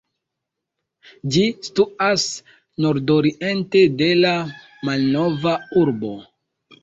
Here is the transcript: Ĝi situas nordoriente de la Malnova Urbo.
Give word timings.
Ĝi 1.33 1.41
situas 1.67 2.23
nordoriente 2.85 3.83
de 3.99 4.09
la 4.23 4.33
Malnova 4.89 5.53
Urbo. 5.85 6.13